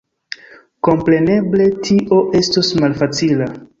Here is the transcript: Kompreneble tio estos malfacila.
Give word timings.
Kompreneble 0.87 1.67
tio 1.89 2.21
estos 2.41 2.73
malfacila. 2.85 3.51